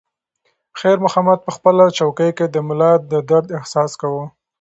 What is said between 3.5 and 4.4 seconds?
احساس کاوه.